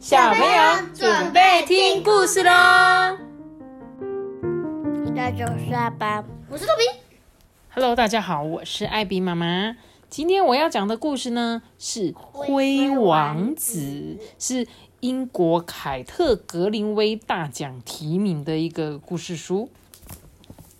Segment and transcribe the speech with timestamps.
[0.00, 3.18] 小朋友准备听故事喽！
[5.14, 7.00] 那就是阿爸，我是豆比。
[7.68, 9.76] Hello，大家好，我是艾比妈妈。
[10.08, 13.78] 今天我要讲的故事呢是《灰王子》，
[14.38, 14.66] 是
[15.00, 19.68] 英国凯特格林威大奖提名的一个故事书。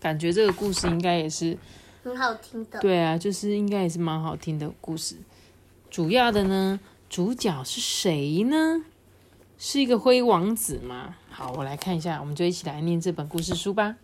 [0.00, 1.56] 感觉这个故事应该也是
[2.02, 2.80] 很好听的。
[2.80, 5.14] 对啊，就是应该也是蛮好听的故事。
[5.88, 8.82] 主要的呢，主角是谁呢？
[9.56, 11.16] 是一个灰王子吗？
[11.30, 13.96] 好，我来看一下，我们就一起来念这本故事书吧。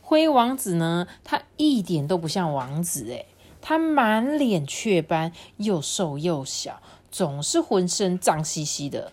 [0.00, 3.26] 灰王子呢，他一点都不像王子诶，
[3.60, 9.12] 他满脸雀斑，又瘦又小，总是浑身脏兮兮的。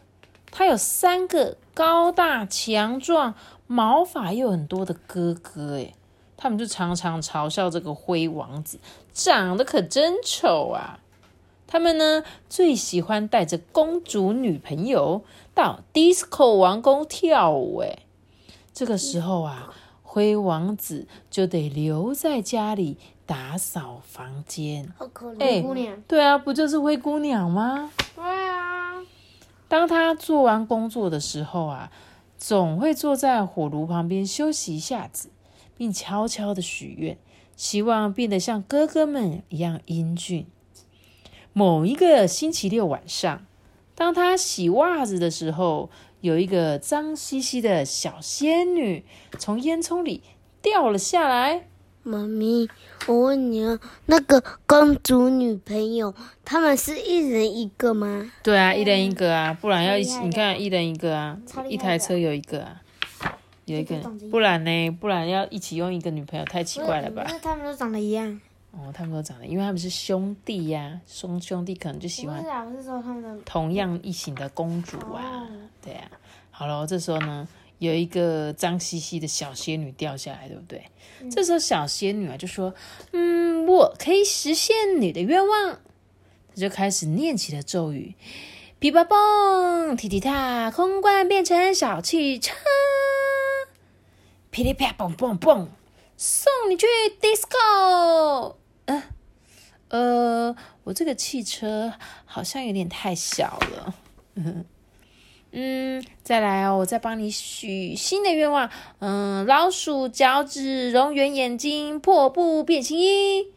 [0.51, 3.35] 他有三个高大强壮、
[3.67, 5.93] 毛发又很多的哥哥诶，
[6.35, 8.79] 他们就常常嘲笑这个灰王子
[9.13, 10.99] 长得可真丑啊。
[11.71, 17.99] 他们呢最喜欢带着公主女朋友到 disco 王宫跳舞，诶，
[18.73, 19.73] 这个时候啊。
[20.11, 22.97] 灰王子就得留在家里
[23.27, 24.91] 打扫房间。
[24.97, 26.01] 好可哎怜，姑娘。
[26.07, 27.91] 对啊，不就是灰姑娘吗？
[28.15, 29.03] 对啊，
[29.67, 31.91] 当他做完工作的时候啊，
[32.39, 35.29] 总会坐在火炉旁边休息一下子，
[35.77, 37.15] 并悄悄的许愿，
[37.55, 40.47] 希望变得像哥哥们一样英俊。
[41.53, 43.45] 某一个星期六晚上，
[43.95, 45.89] 当他洗袜子的时候，
[46.21, 49.03] 有一个脏兮兮的小仙女
[49.37, 50.23] 从烟囱里
[50.61, 51.67] 掉了下来。
[52.01, 52.67] 妈咪，
[53.07, 58.31] 我问你啊，那个公主女朋友，他们是一人一个吗？
[58.41, 60.17] 对啊，一人一个啊，不然要一起。
[60.19, 62.81] 你看，一人一个啊一台车有一个啊，
[63.65, 63.97] 有一个
[64.31, 64.89] 不然呢？
[64.91, 67.33] 不然要一起用一个女朋友，太奇怪了吧不？
[67.33, 68.39] 是他们都长得一样。
[68.71, 73.37] 哦，他们都长得，因为他们是兄弟呀、兄兄弟可能就喜欢不是啊，我是说他们的。
[73.43, 75.47] 同样一型的公主啊，哦
[75.81, 76.09] 对啊。
[76.51, 77.47] 好了，这时候呢，
[77.79, 80.83] 有一个脏兮兮的小仙女掉下来，对不对？
[81.31, 82.73] 这时候小仙女啊就说
[83.11, 85.79] ：“嗯，我可以实现你的愿望。”
[86.53, 88.13] 她就开始念起了咒语
[88.79, 92.53] ：“噼啪蹦，踢踢踏，空罐变成小汽车，
[94.51, 95.69] 噼里啪蹦蹦蹦，
[96.15, 96.85] 送你去
[97.19, 98.55] disco。”
[99.89, 101.93] 呃，我这个汽车
[102.25, 103.93] 好像有点太小了。
[105.51, 108.69] 嗯，再来哦，我再帮你许新的愿望。
[108.99, 113.47] 嗯，老鼠脚趾，蝾螈眼睛，破布变形衣。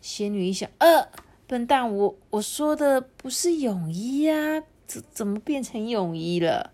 [0.00, 1.08] 仙女一想，呃，
[1.48, 6.72] 笨蛋，我我说的不是泳衣呀、怎怎么变成泳衣了？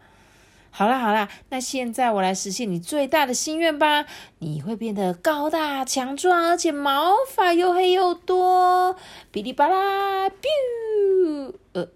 [0.78, 4.06] 好啦好啦，那现在我来实现你最大的心愿吧！
[4.38, 8.94] 你会变得高大强壮，而且毛发又黑又多，
[9.32, 11.88] 哔哩吧啦，biu，呃。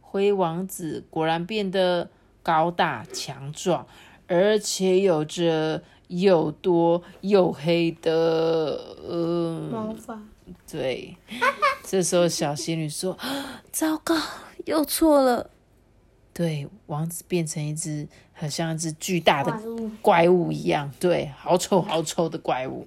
[0.00, 2.08] 灰王子果然变得
[2.42, 3.86] 高大强壮，
[4.26, 10.18] 而且有着又多又黑的呃，毛发。
[10.66, 11.14] 对。
[11.84, 13.18] 这时候小仙女说
[13.70, 14.16] ：“糟糕，
[14.64, 15.50] 又错了。”
[16.38, 19.52] 对，王子变成一只很像一只巨大的
[20.00, 22.86] 怪物一样，对，好丑好丑的怪物。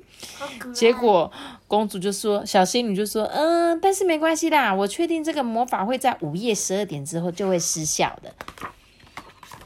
[0.74, 1.30] 结果
[1.68, 8.34] 公主就说：“小仙女就说，嗯，但是没关系啦，我确定这个魔法会在午夜十二点之后就会失效的。”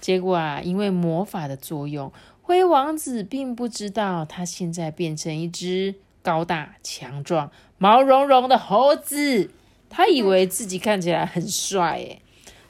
[0.02, 9.52] 结果啊，因为魔法的作用，灰王子并不知道他现在变成一只高大强壮、毛茸茸的猴子，
[9.92, 12.22] 他以为自己看起来很帅诶，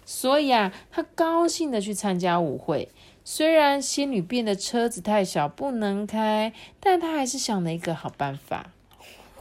[0.06, 2.90] 所以啊，他高兴的去参加舞会。
[3.24, 8.72] 虽然仙女变的车子太小不能开，但他还是想了一个好办法，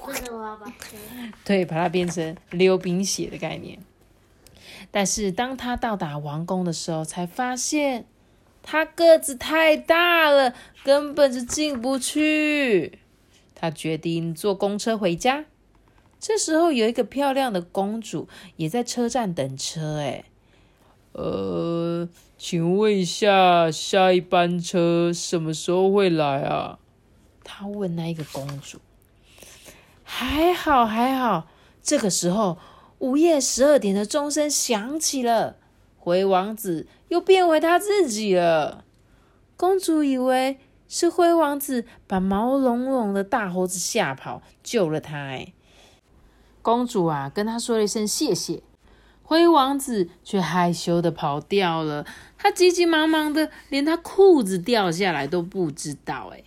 [0.07, 0.97] 真的我要把这
[1.45, 3.79] 对，把它变成溜冰鞋的概念。
[4.91, 8.07] 但是当他到达王宫的时候，才发现
[8.63, 13.01] 他个子太大了，根本就进不去。
[13.55, 15.45] 他决定坐公车回家。
[16.19, 20.25] 这时候有一个漂亮的公主也在车站等车，哎，
[21.15, 26.79] 呃，请问一下，下一班车什么时候会来啊？
[27.45, 28.79] 他问那一个公主。
[30.03, 31.47] 还好还好，
[31.83, 32.59] 这个时候
[32.99, 35.57] 午夜十二点的钟声响起了，
[35.97, 38.85] 灰王子又变回他自己了。
[39.57, 40.59] 公主以为
[40.89, 45.17] 是灰王子把毛茸茸的大猴子吓跑，救了他。
[45.17, 45.53] 哎，
[46.61, 48.63] 公主啊，跟他说了一声谢谢。
[49.27, 52.07] 灰王子却害羞的跑掉了，
[52.37, 56.31] 他急急忙忙的，连他裤子掉下来都不知道。
[56.35, 56.45] 哎，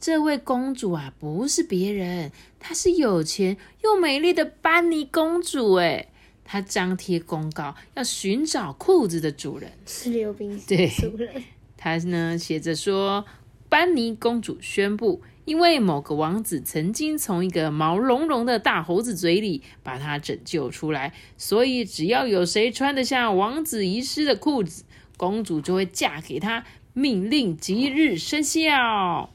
[0.00, 5.74] 这位公主啊，不是别人，她是有钱又美丽的班尼公主。
[5.74, 6.08] 哎，
[6.44, 9.70] 她张贴公告，要寻找裤子的主人。
[9.84, 11.42] 是溜冰对主人。
[11.76, 13.24] 他呢写着说，
[13.68, 24.84] 班尼公主宣布，因为某个王子曾经从一个毛茸茸的大猴子嘴里把她拯救出来，所以只要有谁穿得下王子遗失的裤子，
[25.16, 26.64] 公主就会嫁给他。
[26.94, 29.30] 命令即日生效。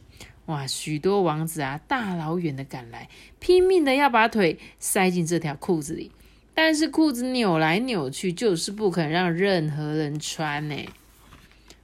[0.47, 3.07] 哇，许多王子啊，大老远的赶来，
[3.39, 6.11] 拼命的要把腿塞进这条裤子里，
[6.53, 10.75] 但是裤子扭来扭去，就是不肯让任何人穿呢。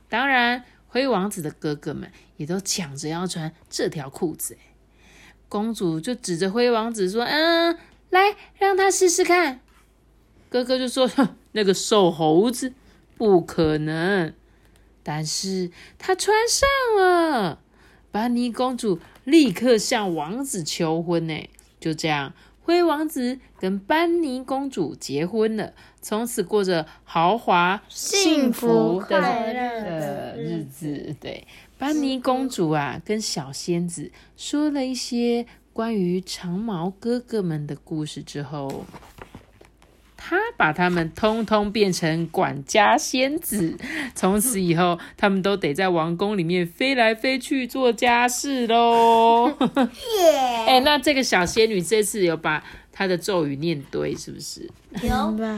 [0.09, 4.57] 当然，灰王子的哥哥们也都抢着要穿这条裤子。
[4.59, 4.75] 哎，
[5.47, 7.77] 公主就指着灰王子说：“嗯，
[8.09, 9.61] 来，让他试试看。”
[10.49, 11.09] 哥哥就说：“，
[11.53, 12.73] 那个瘦猴子，
[13.17, 14.33] 不可能。”
[15.01, 17.59] 但是他穿上了。
[18.11, 21.47] 班尼公主立刻向王子求婚呢。
[21.79, 22.33] 就这样，
[22.69, 25.73] 灰王子跟班尼公主结婚了，
[26.03, 31.15] 从此过着豪华幸福的快乐的的日子。
[31.19, 31.47] 对，
[31.79, 38.85] 班尼公主啊，跟小仙子说了一些关于长毛哥哥们的故事之后，
[39.17, 39.18] 她
[40.59, 43.77] 把他们通通变成管家仙子。
[44.13, 49.55] 从此以后，他们都得在王宫里面飞来飞去做家事喽。
[50.67, 52.61] 哎、那这个小仙女这次有把
[52.91, 54.69] 她的咒语念对，是不是？
[55.01, 55.57] 有吧？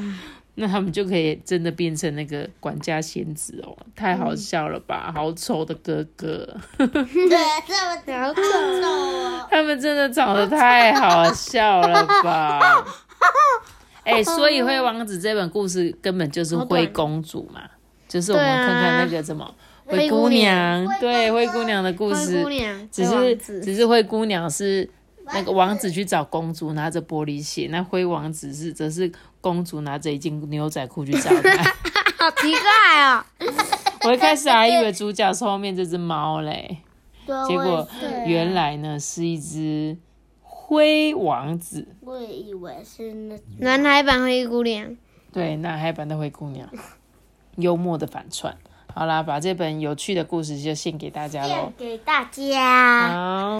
[0.53, 5.11] 那他们就可以真的变成那个管家仙子哦，太好笑了吧！
[5.15, 6.45] 好丑的哥哥，
[6.77, 9.47] 对，这么好丑丑哦。
[9.49, 12.85] 他们真的长得太好笑了吧！
[14.05, 17.61] 哎、所以灰王子这本故事根本就是灰公主嘛，
[18.07, 19.53] 就是我们看看那个什么
[19.85, 22.43] 灰灰姑姑娘，娘对灰姑娘的故事
[22.91, 24.89] 只是只是灰姑娘是
[25.33, 31.63] 那个王子去找公主拿着玻璃鞋，那灰王子是则是公主拿着一件牛仔裤去找他。
[32.17, 33.23] 好奇怪哦。
[34.03, 36.77] 我一开始还以为主角是后面这只猫嘞，
[37.25, 37.87] 对结果
[38.25, 39.95] 原来呢是一只
[40.71, 41.85] 灰王子。
[41.99, 44.95] 我也以为是那男孩版灰姑娘，
[45.33, 46.69] 对，男孩版的灰姑娘，
[47.57, 48.57] 幽默的反串。
[48.95, 51.73] 好啦，把这本有趣的故事就献给大家喽献。
[51.77, 53.09] 给大家。
[53.09, 53.59] 好，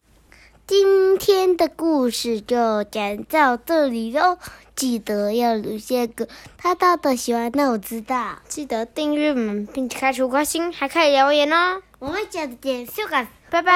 [0.66, 4.38] 今天的故事就讲到这里喽，
[4.74, 6.26] 记得要留下个
[6.56, 8.38] 他大的喜欢那我知道。
[8.48, 11.82] 记得订阅我们，并且开除关心，还可以留言哦。
[11.98, 13.72] 我们讲的点就感，拜拜。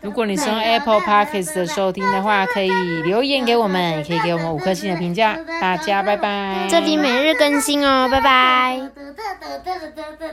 [0.00, 2.70] 如果你是用 Apple Podcast 的收听的话，可以
[3.02, 5.36] 留言给我们，也可以给我们五颗星的评价。
[5.60, 6.66] 大家拜拜。
[6.68, 8.80] 这里每日更新哦，拜拜。